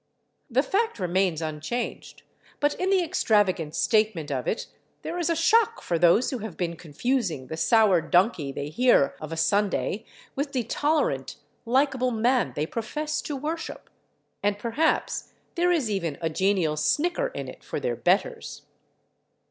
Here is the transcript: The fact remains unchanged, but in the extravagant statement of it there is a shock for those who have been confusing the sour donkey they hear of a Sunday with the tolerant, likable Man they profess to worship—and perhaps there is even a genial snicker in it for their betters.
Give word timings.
The 0.49 0.63
fact 0.63 0.97
remains 0.97 1.43
unchanged, 1.43 2.23
but 2.59 2.73
in 2.79 2.89
the 2.89 3.03
extravagant 3.03 3.75
statement 3.75 4.31
of 4.31 4.47
it 4.47 4.65
there 5.03 5.19
is 5.19 5.29
a 5.29 5.35
shock 5.35 5.79
for 5.79 5.99
those 5.99 6.31
who 6.31 6.39
have 6.39 6.57
been 6.57 6.75
confusing 6.75 7.45
the 7.45 7.55
sour 7.55 8.01
donkey 8.01 8.51
they 8.51 8.69
hear 8.69 9.15
of 9.21 9.31
a 9.31 9.37
Sunday 9.37 10.03
with 10.35 10.53
the 10.53 10.63
tolerant, 10.63 11.35
likable 11.67 12.09
Man 12.09 12.53
they 12.55 12.65
profess 12.65 13.21
to 13.21 13.35
worship—and 13.35 14.57
perhaps 14.57 15.33
there 15.53 15.71
is 15.71 15.87
even 15.91 16.17
a 16.19 16.31
genial 16.31 16.77
snicker 16.77 17.27
in 17.27 17.47
it 17.47 17.63
for 17.63 17.79
their 17.79 17.95
betters. 17.95 18.63